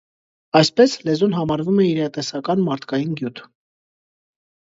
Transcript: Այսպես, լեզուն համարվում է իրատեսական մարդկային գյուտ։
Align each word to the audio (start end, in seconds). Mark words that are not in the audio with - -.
Այսպես, 0.59 0.93
լեզուն 1.09 1.35
համարվում 1.39 1.81
է 1.83 1.85
իրատեսական 1.91 2.65
մարդկային 2.69 3.11
գյուտ։ 3.21 3.43